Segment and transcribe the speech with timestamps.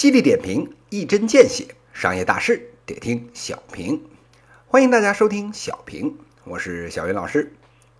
[0.00, 4.02] 犀利点评，一针见血，商业大事得听小平。
[4.66, 7.52] 欢迎大家收听小平，我是小云老师。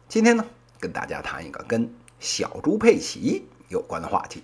[0.08, 0.46] 今天呢，
[0.78, 4.42] 跟大家谈一个跟小猪佩奇有关的话题。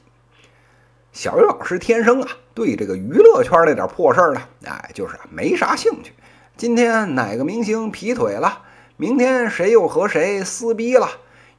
[1.14, 6.12] 小云老师天生啊，对这个娱乐圈那点破事儿呢，哎，就是没啥兴趣。
[6.58, 8.64] 今天哪个明星劈腿了？
[8.98, 11.08] 明天谁又和谁撕逼了？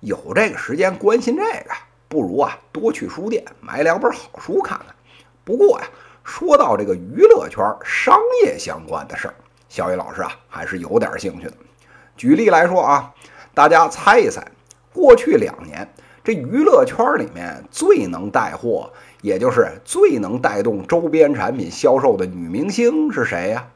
[0.02, 1.72] 有这个时间关心这个，
[2.08, 4.94] 不如啊多去书店买两本好书看看。
[5.48, 5.88] 不过呀，
[6.26, 9.34] 说到这个娱乐圈商业相关的事儿，
[9.70, 11.54] 小雨老师啊还是有点兴趣的。
[12.18, 13.14] 举例来说啊，
[13.54, 14.46] 大家猜一猜，
[14.92, 15.88] 过去两年
[16.22, 18.92] 这娱乐圈里面最能带货，
[19.22, 23.70] 也就是最能带动周边产品销售的女明星是谁呀？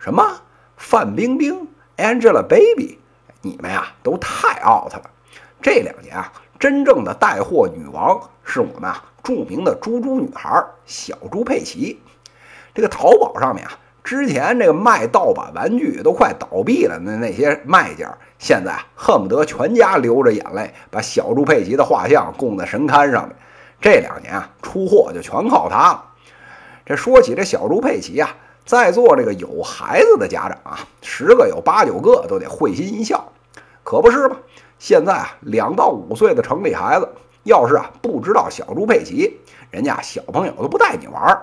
[0.00, 0.42] 什么
[0.76, 2.96] 范冰冰？Angelababy，
[3.42, 5.08] 你们呀都太 out 了。
[5.62, 11.98] 这两年啊，真正的带货女王是我们啊著名的猪猪女孩小猪佩奇。
[12.74, 13.72] 这个淘宝上面啊，
[14.04, 23.34] 之前这个卖盗版玩具都快倒闭了的那些卖家，现在恨不得全家流着眼泪把小猪佩奇的画像供在神龛上面。
[23.80, 26.04] 这两年啊，出货就全靠它了。
[26.84, 28.36] 这说起这小猪佩奇啊。
[28.66, 33.32] 在座这个有孩子的家长啊，十个有八九个都得会心一笑，
[33.82, 34.36] 可不是吗？
[34.80, 37.06] 现在啊，两到五岁的城里孩子，
[37.44, 39.38] 要是啊不知道小猪佩奇，
[39.70, 41.42] 人家小朋友都不带你玩儿。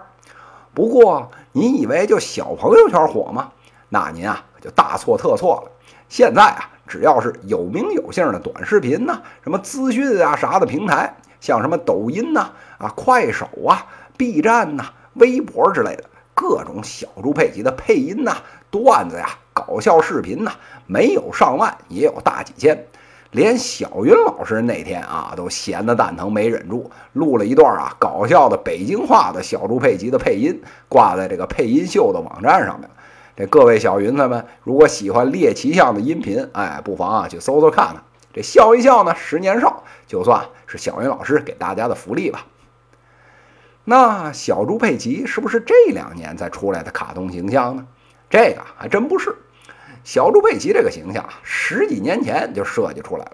[0.73, 3.51] 不过，你以为就小朋友圈火吗？
[3.89, 5.71] 那您啊可就大错特错了。
[6.09, 12.49] 现在啊，只要是有名有姓的短视频呐，什么资讯啊啥的平台，像什么抖音呐、
[12.79, 13.85] 啊快手啊、
[14.17, 16.03] B 站呐、微博之类的。
[16.33, 18.37] 各种小猪佩奇的配音呐、
[18.71, 20.53] 段子呀、搞笑视频呐，
[20.87, 22.87] 没有上万也有大几千。
[23.31, 32.89] 连小云老师那天啊，都闲得蛋疼，没忍住录了一段啊搞笑的北京话的小猪佩奇的配音，挂在这个配音秀的网站上面。
[33.35, 38.03] 这各位小云子们，如果喜欢猎奇向的音频，哎，不妨啊去搜搜看看。
[38.33, 42.45] 这笑一笑呢，十年少，就算是小云老师给大家的福利吧。
[43.83, 47.85] 那小猪佩奇是不是这两年才出来的卡通形象呢？
[48.29, 49.35] 这个还真不是。
[50.07, 53.31] 小猪佩奇这个形象，十几年前就设计出来了。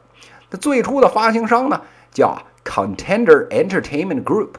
[0.50, 1.79] 它最初的发行商呢
[2.11, 2.35] 叫
[2.66, 4.53] Contender Entertainment Group，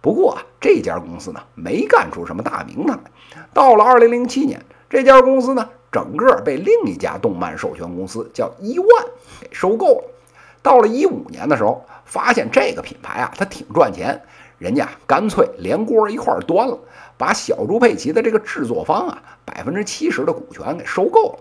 [0.00, 3.10] 不过啊，这家公司呢没干出什么大名堂来。
[3.52, 8.88] 到了2007年，这家公司呢整个被另一家动漫授权公司叫伊万
[9.40, 10.04] 给收购了。
[10.62, 14.22] 到了15年的时候，发现这个品牌啊，它挺赚钱。
[14.58, 16.78] 人家干脆连锅一块端了，
[17.18, 21.38] 把小猪佩奇的这个制作方啊百分之七十的股权给收购了。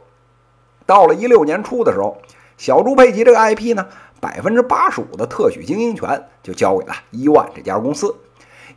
[0.85, 2.22] 到了一六年初的时候，
[2.57, 3.88] 小猪佩奇这个 IP 呢，
[4.19, 8.16] 百分之八十五的特许经营权就交给了伊万这家公司。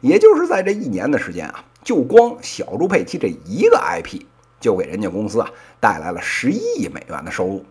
[0.00, 4.22] 也就是在这一年的时间啊，就光小猪佩奇这一个 IP
[4.60, 7.64] 就给人家公司啊带来了十一亿美元的收入。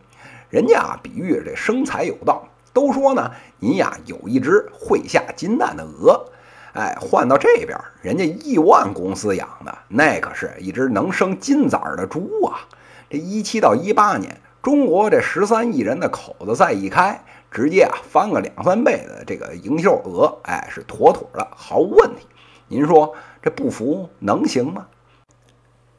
[0.49, 6.25] 人家啊比喻这生财有道，都说呢，你呀有一只会下金蛋的鹅。
[6.73, 12.67] 哎，换到这边，人家亿万公司养的那可是一只能生金崽儿的猪啊！
[13.09, 22.27] 这一七到一八年，中国这十三亿人的口子再一开，直接啊翻个两三倍的这个营销额，哎，是妥妥的，毫无问题。
[22.67, 24.87] 您说这不服能行吗？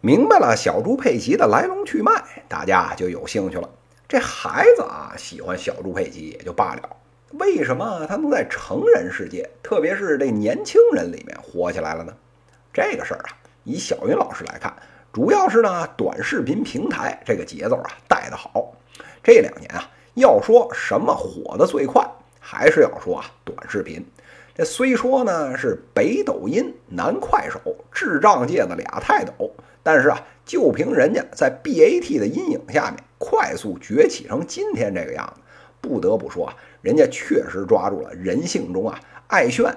[0.02, 2.12] 明白了小猪佩奇的来龙去脉，
[2.46, 3.69] 大家就有兴趣了。
[4.06, 6.96] 这孩子啊喜欢小猪佩奇也就罢了。
[7.32, 12.12] 为什么他能在成人世界，特别是这年轻人里面火起来了呢？
[12.72, 13.32] 这个事儿啊，
[13.64, 14.75] 以小云老师来看，
[15.12, 18.72] 主要是呢短视频平台这个节奏啊带得好。
[19.22, 22.06] 这两年啊，要说什么火的最快，
[22.38, 24.04] 还是要说啊短视频。
[24.54, 27.60] 这虽说呢是北抖音南快手，
[27.92, 29.50] 智障界的俩泰斗，
[29.82, 35.40] 但是啊，就凭人家在 BAT 的阴影下面快速崛起成今天这个样子。
[35.81, 39.72] 不得不说啊，人家确实抓住了人性中啊爱炫、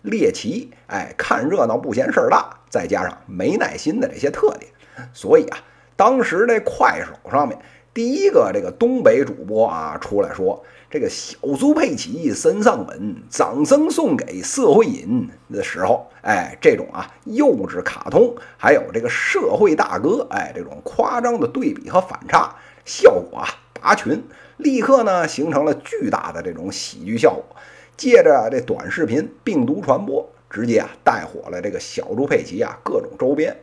[0.00, 4.72] 猎奇、哎看热闹不嫌事儿大，再加上没耐心的这些特点。
[5.12, 5.58] 所以啊，
[5.94, 7.58] 当时这快手上面
[7.92, 22.54] 第一个这个东北主播啊出来说，这个小猪佩奇身上纹，掌声送给社会人的时候，哎，这种啊幼稚卡通，还有这个社会大哥，哎，这种夸张的对比和反差，
[22.86, 23.46] 效果啊
[23.78, 24.22] 拔群。
[24.58, 27.44] 立刻呢，形成了巨大的这种喜剧效果，
[27.96, 33.56] 借着这短视频病毒传播，直接啊带火了这个小猪佩奇啊各种周边。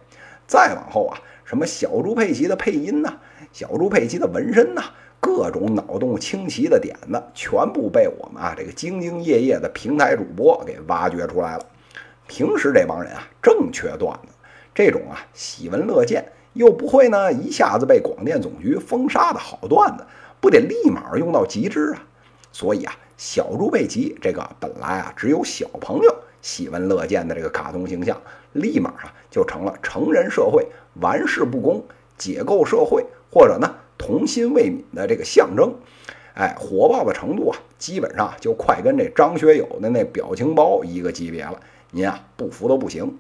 [0.48, 3.14] 再往后啊，什么小猪佩奇的配音呐，
[3.54, 4.82] 小猪佩奇的纹身呐，
[5.20, 11.66] 各种脑洞清奇的点子，全部被我们啊这个兢兢业业的平台主播给挖掘出来了。
[12.28, 14.34] 平时这帮人啊正缺段子，
[14.74, 20.06] 这种啊喜闻乐见又不会呢一下子被广电总局封杀的好段子，
[20.42, 22.04] 不得立马用到极致啊！
[22.52, 28.22] 所以啊，小猪佩奇这个本来啊只有小朋友喜闻乐见的这个卡通形象，
[28.54, 30.68] 立马啊就成了成人社会
[31.02, 31.84] 玩世不恭、
[32.18, 35.74] 解构社会或者呢童心未泯的这个象征。
[36.36, 41.60] 哎，火爆的程度啊，基本上就快跟这张学友的那表情包一个级别了。
[41.92, 43.18] 您啊不服都不行。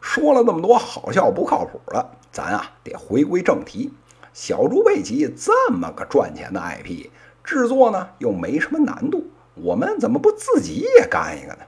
[0.00, 3.90] 说了那么多好笑不靠谱的，咱啊得回归正题。
[4.32, 7.08] 小猪佩奇这么个赚钱的 IP。
[7.42, 9.24] 制作呢又没什么难度，
[9.62, 11.58] 我们怎么不自己也干一个呢？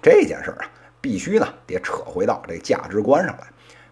[0.00, 0.70] 这件事儿啊，
[1.00, 3.46] 必须呢得扯回到这价值观上来。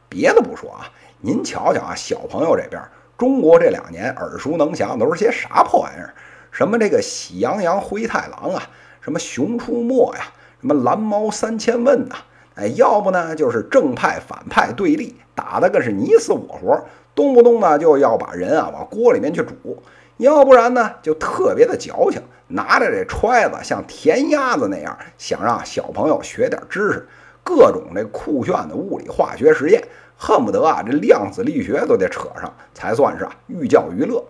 [0.08, 0.86] 别的不说啊，
[1.20, 2.81] 您瞧瞧啊，小朋友这边，
[3.19, 6.14] 中国这两年耳熟能详都是些啥破玩意儿？
[6.52, 8.62] 什么这个喜羊羊、灰太狼啊，
[9.00, 10.26] 什么熊出没呀，
[10.60, 12.14] 什么蓝猫三千问呐，
[12.54, 19.82] 哎，要不呢就是正派反派对立，打的个是你死我活，动不动呢就要把人啊往锅里面去煮。
[20.19, 27.08] 要不然呢，就特别的矫情，拿着这揣子像填鸭子那样，想让小朋友学点知识，
[27.43, 29.82] 各种这酷炫的物理化学实验，
[30.16, 34.25] 恨不得啊这量子力学都得扯上，才算是啊寓教于乐。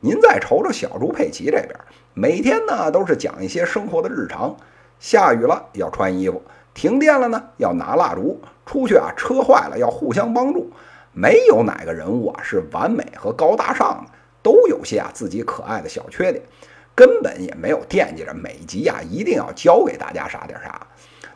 [0.00, 1.70] 您再瞅瞅小猪佩奇这边，
[2.12, 4.54] 每天呢都是讲一些生活的日常，
[5.00, 6.42] 下雨了要穿衣服，
[6.74, 10.70] 停电了呢要拿蜡烛，出去啊车坏了要互相帮助，
[11.12, 14.12] 没有哪个人物啊是完美和高大上的。
[14.44, 16.44] 都有些啊自己可爱的小缺点，
[16.94, 20.86] 根本也没有惦记着每集啊一定要教给大家啥点啥。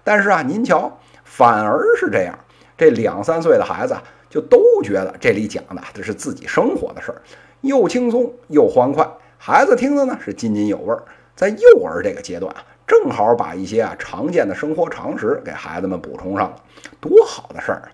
[0.04, 2.38] 但是啊，您瞧，反而是这样，
[2.76, 3.96] 这两三岁的孩子
[4.28, 7.22] 就都觉得这里讲的这是自己生活的事儿，
[7.62, 9.08] 又轻松又欢快，
[9.38, 11.02] 孩子听的呢是津津有味儿。
[11.34, 16.56] 在幼儿这个阶段啊，正好把一些啊常见的生活常识给孩子们补充上了，
[17.00, 17.88] 多好的事儿啊！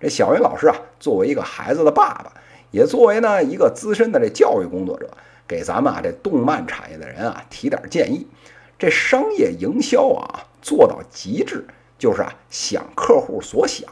[0.00, 2.32] 这小云老师啊，作为一个孩子的爸爸。
[2.74, 5.08] 也作为呢一个资深的这教育工作者，
[5.46, 8.26] 给咱们啊这动漫产业的人啊提点建议。
[8.76, 11.64] 这商业营销啊做到极致，
[11.96, 13.88] 就是啊想客户所想。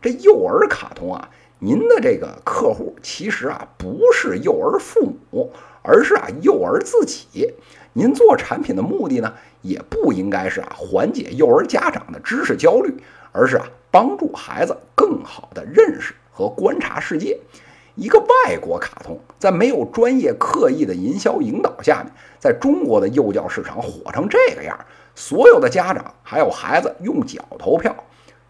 [0.00, 5.52] 这幼儿卡通啊，您的这个客户其实啊不是幼儿父母，
[5.82, 7.52] 而是啊幼儿自己。
[7.92, 12.96] 您做产品的目的呢，也不应该是啊缓解幼儿家长的知识焦虑，
[13.30, 17.38] 而是啊帮助孩子更好的认识和观察世界。
[17.94, 24.78] 一个外国卡通，在没有专业刻意的营销引导下面，在中国的幼教市场火成这个样，
[25.14, 27.94] 所有的家长还有孩子用脚投票，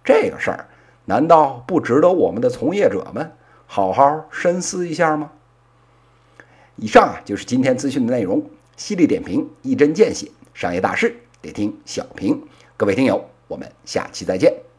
[0.04, 0.68] 这个事儿
[1.04, 3.32] 难道不值得我们的从业者们
[3.66, 5.32] 好好深思一下吗？
[6.76, 8.44] 以上啊就是今天资讯的内容，
[8.76, 12.42] 犀利点评，一针见血，商业大事得听小平。
[12.76, 14.71] 各位听友，我们下期再见。